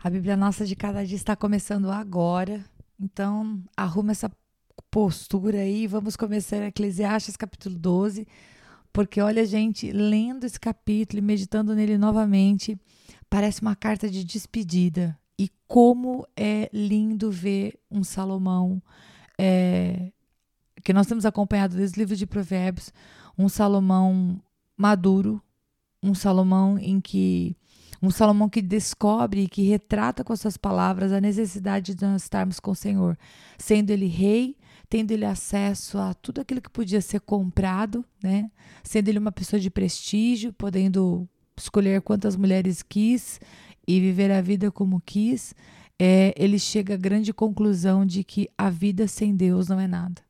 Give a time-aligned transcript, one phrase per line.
[0.00, 2.64] A Bíblia Nossa de Cada Dia está começando agora,
[3.00, 4.30] então arruma essa
[4.92, 5.88] postura aí.
[5.88, 8.24] Vamos começar Eclesiastes capítulo 12,
[8.92, 12.78] porque olha, gente, lendo esse capítulo e meditando nele novamente,
[13.28, 15.18] parece uma carta de despedida.
[15.36, 18.80] E como é lindo ver um Salomão,
[19.36, 20.12] é,
[20.84, 22.92] que nós temos acompanhado desde o livro de Provérbios,
[23.36, 24.40] um Salomão
[24.76, 25.42] maduro,
[26.00, 27.56] um Salomão em que
[28.00, 32.22] um Salomão que descobre e que retrata com as suas palavras a necessidade de nós
[32.22, 33.18] estarmos com o Senhor,
[33.58, 34.56] sendo ele rei,
[34.88, 38.50] tendo ele acesso a tudo aquilo que podia ser comprado, né?
[38.82, 43.40] Sendo ele uma pessoa de prestígio, podendo escolher quantas mulheres quis
[43.86, 45.54] e viver a vida como quis,
[45.98, 50.22] é, ele chega à grande conclusão de que a vida sem Deus não é nada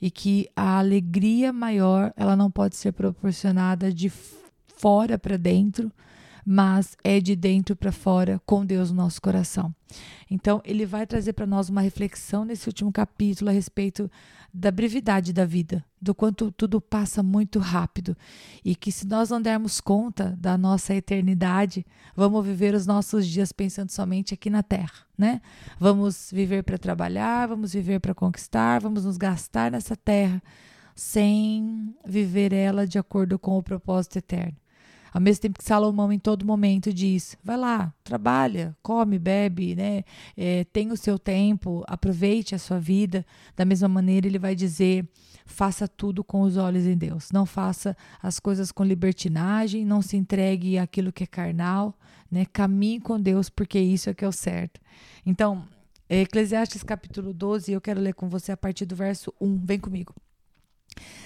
[0.00, 4.12] e que a alegria maior ela não pode ser proporcionada de
[4.66, 5.90] fora para dentro,
[6.44, 9.74] mas é de dentro para fora com Deus no nosso coração.
[10.30, 14.10] Então, ele vai trazer para nós uma reflexão nesse último capítulo a respeito
[14.52, 18.16] da brevidade da vida, do quanto tudo passa muito rápido
[18.64, 23.50] e que se nós não dermos conta da nossa eternidade, vamos viver os nossos dias
[23.50, 25.40] pensando somente aqui na terra, né?
[25.78, 30.40] Vamos viver para trabalhar, vamos viver para conquistar, vamos nos gastar nessa terra
[30.94, 34.56] sem viver ela de acordo com o propósito eterno.
[35.14, 40.02] Ao mesmo tempo que Salomão, em todo momento, diz: vai lá, trabalha, come, bebe, né?
[40.36, 43.24] É, tem o seu tempo, aproveite a sua vida.
[43.56, 45.08] Da mesma maneira, ele vai dizer:
[45.46, 47.30] faça tudo com os olhos em Deus.
[47.30, 51.96] Não faça as coisas com libertinagem, não se entregue àquilo que é carnal,
[52.28, 52.44] né?
[52.52, 54.80] Caminhe com Deus, porque isso é que é o certo.
[55.24, 55.62] Então,
[56.08, 59.64] Eclesiastes capítulo 12, eu quero ler com você a partir do verso 1.
[59.64, 60.12] Vem comigo.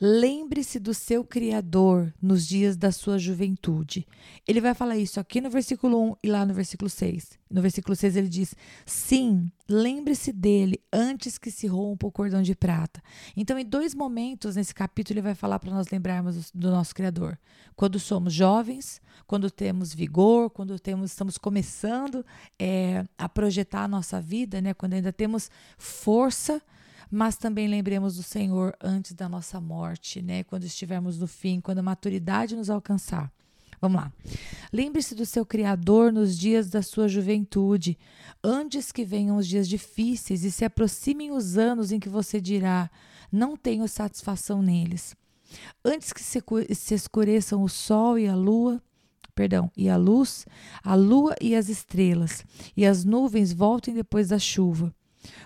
[0.00, 4.06] Lembre-se do seu Criador nos dias da sua juventude.
[4.46, 7.38] Ele vai falar isso aqui no versículo 1 e lá no versículo 6.
[7.50, 8.54] No versículo 6 ele diz:
[8.86, 13.02] Sim, lembre-se dele antes que se rompa o cordão de prata.
[13.36, 17.38] Então, em dois momentos nesse capítulo, ele vai falar para nós lembrarmos do nosso Criador.
[17.76, 22.24] Quando somos jovens, quando temos vigor, quando temos, estamos começando
[22.58, 24.74] é, a projetar a nossa vida, né?
[24.74, 26.62] quando ainda temos força
[27.10, 30.44] mas também lembremos do Senhor antes da nossa morte, né?
[30.44, 33.32] Quando estivermos no fim, quando a maturidade nos alcançar.
[33.80, 34.12] Vamos lá.
[34.72, 37.98] Lembre-se do seu Criador nos dias da sua juventude,
[38.44, 42.90] antes que venham os dias difíceis e se aproximem os anos em que você dirá:
[43.32, 45.16] Não tenho satisfação neles.
[45.84, 48.82] Antes que se, escureçam o sol e a lua,
[49.34, 50.46] perdão, e a luz,
[50.84, 52.44] a lua e as estrelas,
[52.76, 54.94] e as nuvens voltem depois da chuva.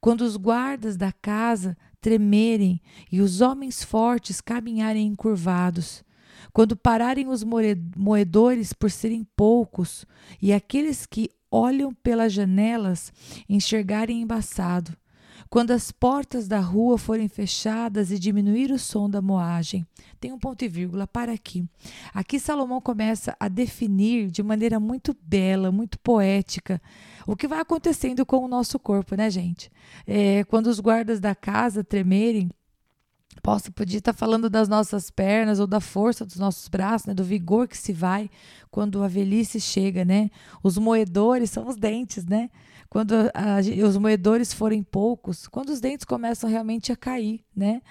[0.00, 2.80] Quando os guardas da casa tremerem
[3.10, 6.04] e os homens fortes caminharem encurvados,
[6.52, 10.06] quando pararem os moedores por serem poucos
[10.40, 13.12] e aqueles que olham pelas janelas
[13.48, 14.96] enxergarem embaçado,
[15.50, 19.86] quando as portas da rua forem fechadas e diminuir o som da moagem.
[20.20, 21.64] Tem um ponto e vírgula para aqui.
[22.12, 26.80] Aqui Salomão começa a definir de maneira muito bela, muito poética,
[27.26, 29.70] o que vai acontecendo com o nosso corpo, né, gente?
[30.06, 32.50] É, quando os guardas da casa tremerem,
[33.42, 37.14] Posso, podia estar falando das nossas pernas ou da força dos nossos braços, né?
[37.14, 38.30] do vigor que se vai
[38.70, 40.30] quando a velhice chega, né?
[40.62, 42.50] Os moedores são os dentes, né?
[42.90, 47.82] Quando a, os moedores forem poucos, quando os dentes começam realmente a cair, né?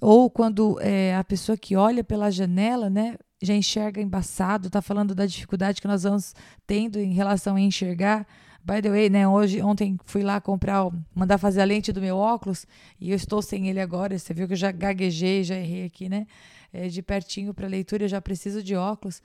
[0.00, 3.16] Ou quando é, a pessoa que olha pela janela, né?
[3.42, 6.34] Já enxerga embaçado, está falando da dificuldade que nós vamos
[6.66, 8.26] tendo em relação a enxergar
[8.64, 12.16] By the way, né, hoje, ontem fui lá comprar, mandar fazer a lente do meu
[12.16, 12.64] óculos
[12.98, 14.18] e eu estou sem ele agora.
[14.18, 16.26] Você viu que eu já gaguejei, já errei aqui, né?
[16.72, 19.20] É, de pertinho para leitura, eu já preciso de óculos.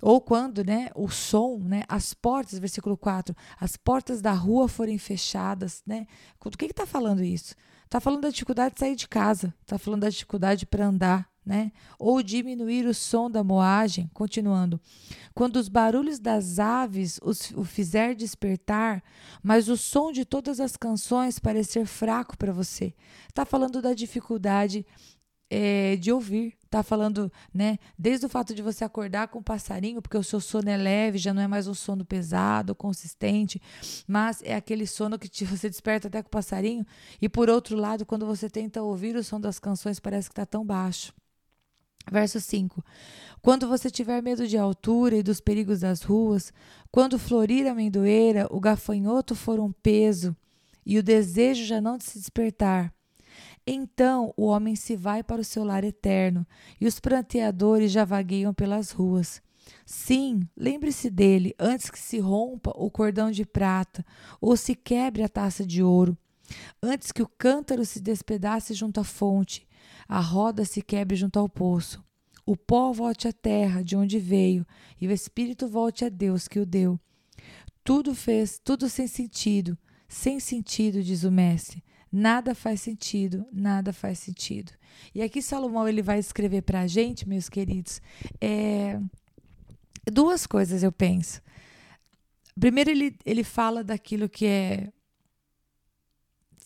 [0.00, 4.96] Ou quando, né, o som, né, as portas, versículo 4, as portas da rua forem
[4.96, 6.06] fechadas, né?
[6.42, 7.54] Do que está falando isso?
[7.84, 11.72] Está falando da dificuldade de sair de casa, está falando da dificuldade para andar, né?
[11.98, 14.78] Ou diminuir o som da moagem, continuando.
[15.34, 19.02] Quando os barulhos das aves os, o fizer despertar,
[19.42, 22.94] mas o som de todas as canções parecer fraco para você.
[23.30, 24.84] Está falando da dificuldade
[25.50, 26.54] é, de ouvir.
[26.64, 27.78] Está falando, né?
[27.98, 31.16] Desde o fato de você acordar com o passarinho, porque o seu sono é leve,
[31.16, 33.60] já não é mais um sono pesado, consistente,
[34.06, 36.86] mas é aquele sono que te, você desperta até com o passarinho.
[37.20, 40.44] E por outro lado, quando você tenta ouvir o som das canções, parece que está
[40.44, 41.14] tão baixo.
[42.10, 42.84] Verso 5:
[43.42, 46.52] Quando você tiver medo de altura e dos perigos das ruas,
[46.90, 50.36] quando florir a amendoeira, o gafanhoto for um peso
[50.84, 52.92] e o desejo já não de se despertar,
[53.66, 56.46] então o homem se vai para o seu lar eterno
[56.80, 59.42] e os pranteadores já vagueiam pelas ruas.
[59.84, 64.04] Sim, lembre-se dele antes que se rompa o cordão de prata
[64.40, 66.16] ou se quebre a taça de ouro,
[66.82, 69.66] antes que o cântaro se despedace junto à fonte,
[70.08, 72.02] a roda se quebre junto ao poço.
[72.46, 74.66] O pó volte à terra de onde veio
[75.00, 76.98] e o espírito volte a Deus que o deu.
[77.84, 79.76] Tudo fez, tudo sem sentido,
[80.08, 81.82] sem sentido, diz o mestre.
[82.10, 84.72] Nada faz sentido, nada faz sentido.
[85.14, 88.00] E aqui Salomão ele vai escrever para a gente, meus queridos,
[88.40, 88.98] é,
[90.10, 91.42] duas coisas eu penso.
[92.58, 94.90] Primeiro ele, ele fala daquilo que é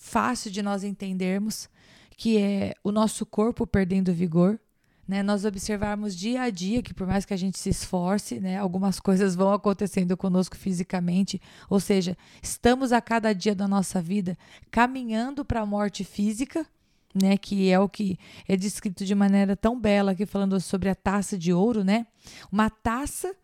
[0.02, 1.68] fácil de nós entendermos,
[2.16, 4.58] que é o nosso corpo perdendo vigor.
[5.06, 8.56] Né, nós observarmos dia a dia que por mais que a gente se esforce, né,
[8.56, 14.38] algumas coisas vão acontecendo conosco fisicamente, ou seja, estamos a cada dia da nossa vida
[14.70, 16.64] caminhando para a morte física,
[17.12, 18.16] né, que é o que
[18.46, 22.06] é descrito de maneira tão bela aqui falando sobre a taça de ouro, né?
[22.50, 23.34] Uma taça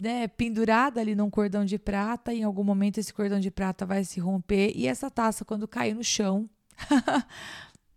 [0.00, 3.84] né, pendurada ali num cordão de prata, e em algum momento esse cordão de prata
[3.84, 6.48] vai se romper e essa taça quando cair no chão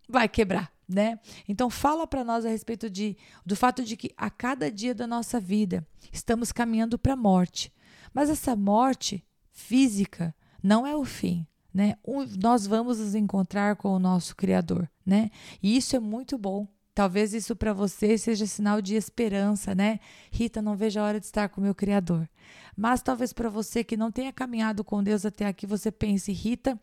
[0.08, 1.20] vai quebrar, né?
[1.48, 5.08] Então fala para nós a respeito de, do fato de que a cada dia da
[5.08, 7.72] nossa vida estamos caminhando para a morte.
[8.14, 11.96] Mas essa morte física não é o fim, né?
[12.06, 15.32] Um, nós vamos nos encontrar com o nosso criador, né?
[15.62, 16.68] E isso é muito bom.
[16.96, 20.00] Talvez isso para você seja sinal de esperança, né?
[20.32, 22.30] Rita, não vejo a hora de estar com meu criador.
[22.78, 26.80] Mas talvez para você que não tenha caminhado com Deus até aqui, você pense, Rita,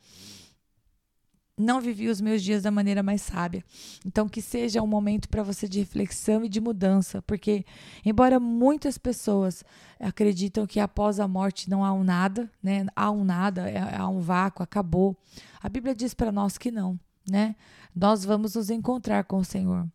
[1.60, 3.62] não vivi os meus dias da maneira mais sábia.
[4.04, 7.64] Então, que seja um momento para você de reflexão e de mudança, porque,
[8.04, 9.62] embora muitas pessoas
[10.00, 12.86] acreditam que após a morte não há um nada, né?
[12.96, 15.16] Há um nada, é, há um vácuo, acabou.
[15.60, 16.98] A Bíblia diz para nós que não,
[17.28, 17.54] né?
[17.94, 19.86] Nós vamos nos encontrar com o Senhor.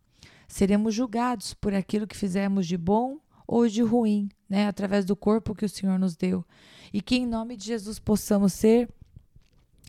[0.47, 4.67] Seremos julgados por aquilo que fizemos de bom ou de ruim, né?
[4.67, 6.45] Através do corpo que o Senhor nos deu.
[6.93, 8.89] E que, em nome de Jesus, possamos ser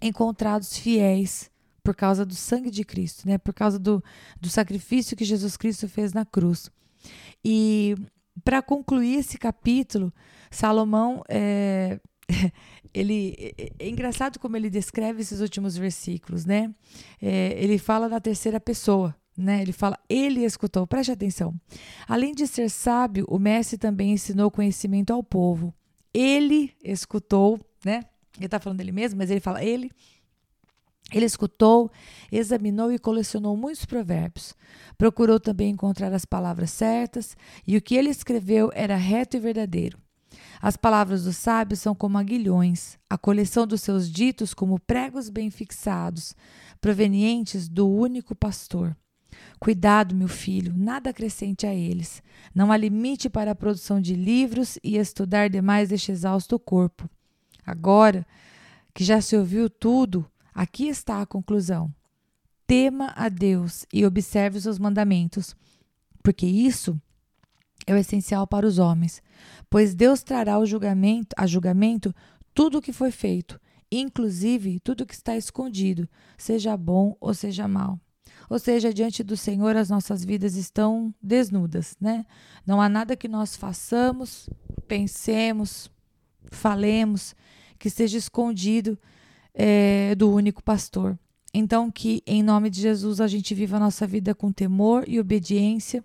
[0.02, 1.50] encontrados fiéis
[1.82, 3.38] por causa do sangue de Cristo, né?
[3.38, 4.02] Por causa do,
[4.40, 6.70] do sacrifício que Jesus Cristo fez na cruz.
[7.44, 7.94] E
[8.44, 10.12] para concluir esse capítulo,
[10.50, 12.00] Salomão é,
[12.92, 16.74] ele é, é engraçado como ele descreve esses últimos versículos, né?
[17.20, 19.62] É, ele fala na terceira pessoa, né?
[19.62, 20.86] Ele fala, ele escutou.
[20.86, 21.54] Preste atenção.
[22.08, 25.74] Além de ser sábio, o mestre também ensinou conhecimento ao povo.
[26.12, 28.04] Ele escutou, né?
[28.36, 29.90] Ele está falando dele mesmo, mas ele fala ele
[31.12, 31.90] ele escutou,
[32.32, 34.54] examinou e colecionou muitos provérbios.
[34.98, 37.36] Procurou também encontrar as palavras certas,
[37.66, 39.98] e o que ele escreveu era reto e verdadeiro.
[40.60, 45.50] As palavras dos sábios são como aguilhões, a coleção dos seus ditos como pregos bem
[45.50, 46.34] fixados,
[46.80, 48.96] provenientes do único pastor.
[49.58, 52.22] Cuidado, meu filho, nada acrescente a eles.
[52.54, 57.08] Não há limite para a produção de livros e estudar demais este exausto corpo.
[57.64, 58.26] Agora
[58.94, 61.94] que já se ouviu tudo, Aqui está a conclusão.
[62.66, 65.54] Tema a Deus e observe os seus mandamentos,
[66.22, 66.98] porque isso
[67.86, 69.22] é o essencial para os homens,
[69.68, 72.14] pois Deus trará o julgamento, a julgamento
[72.54, 73.60] tudo o que foi feito,
[73.92, 78.00] inclusive tudo o que está escondido, seja bom ou seja mal.
[78.48, 82.24] Ou seja, diante do Senhor as nossas vidas estão desnudas, né?
[82.66, 84.48] Não há nada que nós façamos,
[84.86, 85.90] pensemos,
[86.50, 87.34] falemos
[87.78, 88.98] que esteja escondido
[89.54, 91.18] é, do único pastor.
[91.52, 95.18] Então, que em nome de Jesus a gente viva a nossa vida com temor e
[95.18, 96.04] obediência,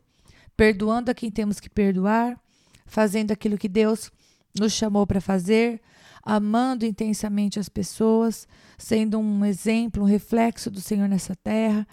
[0.56, 2.40] perdoando a quem temos que perdoar,
[2.86, 4.12] fazendo aquilo que Deus
[4.58, 5.82] nos chamou para fazer,
[6.24, 8.48] amando intensamente as pessoas,
[8.78, 11.88] sendo um exemplo, um reflexo do Senhor nessa terra,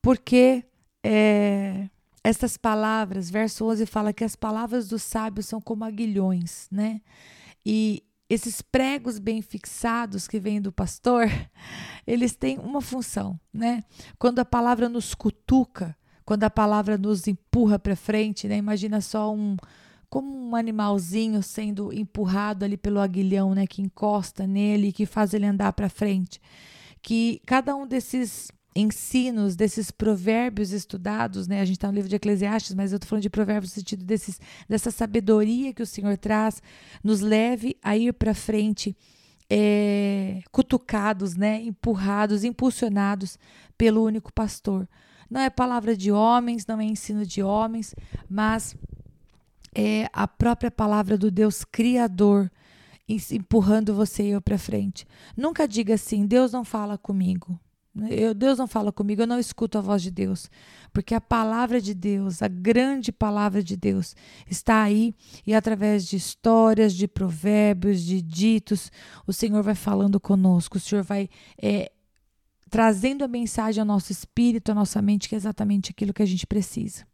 [0.00, 0.64] porque
[1.04, 1.88] é,
[2.22, 7.00] essas palavras, verso 11 fala que as palavras dos sábios são como aguilhões, né?
[7.64, 11.28] E esses pregos bem fixados que vêm do pastor,
[12.06, 13.82] eles têm uma função, né?
[14.18, 18.56] Quando a palavra nos cutuca, quando a palavra nos empurra para frente, né?
[18.56, 19.56] Imagina só um
[20.08, 25.46] como um animalzinho sendo empurrado ali pelo aguilhão, né, que encosta nele que faz ele
[25.46, 26.40] andar para frente.
[27.02, 31.60] Que cada um desses ensinos, desses provérbios estudados, né?
[31.60, 34.04] A gente está no livro de Eclesiastes, mas eu estou falando de provérbios no sentido
[34.04, 36.62] desses, dessa sabedoria que o Senhor traz,
[37.02, 38.94] nos leve a ir para frente,
[39.48, 41.62] é, cutucados, né?
[41.62, 43.38] Empurrados, impulsionados
[43.78, 44.86] pelo único pastor.
[45.30, 47.94] Não é palavra de homens, não é ensino de homens,
[48.28, 48.76] mas
[49.76, 52.50] é a própria palavra do Deus Criador
[53.06, 55.06] empurrando você e eu para frente.
[55.36, 57.60] Nunca diga assim: Deus não fala comigo.
[58.10, 60.50] Eu, Deus não fala comigo, eu não escuto a voz de Deus.
[60.92, 64.14] Porque a palavra de Deus, a grande palavra de Deus,
[64.50, 65.14] está aí
[65.46, 68.90] e através de histórias, de provérbios, de ditos,
[69.26, 71.28] o Senhor vai falando conosco, o Senhor vai
[71.60, 71.90] é,
[72.68, 76.26] trazendo a mensagem ao nosso espírito, à nossa mente, que é exatamente aquilo que a
[76.26, 77.06] gente precisa.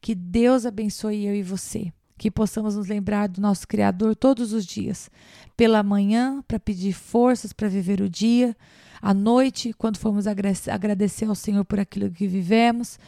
[0.00, 1.92] Que Deus abençoe eu e você.
[2.16, 5.10] Que possamos nos lembrar do nosso Criador todos os dias,
[5.56, 8.56] pela manhã, para pedir forças para viver o dia,
[9.04, 12.98] à noite, quando formos agradecer ao Senhor por aquilo que vivemos,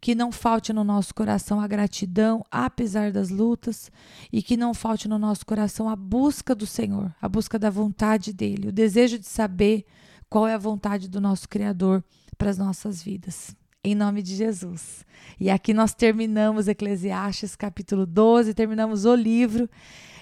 [0.00, 3.90] que não falte no nosso coração a gratidão, apesar das lutas,
[4.32, 8.32] e que não falte no nosso coração a busca do Senhor, a busca da vontade
[8.32, 9.86] dele, o desejo de saber
[10.28, 12.02] qual é a vontade do nosso Criador
[12.36, 15.04] para as nossas vidas em nome de Jesus.
[15.38, 19.68] E aqui nós terminamos Eclesiastes capítulo 12, terminamos o livro.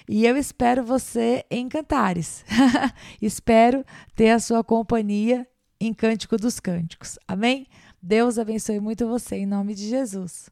[0.07, 2.43] E eu espero você em Cantares.
[3.21, 5.47] espero ter a sua companhia
[5.79, 7.17] em Cântico dos Cânticos.
[7.25, 7.65] Amém?
[8.01, 10.49] Deus abençoe muito você em nome de Jesus.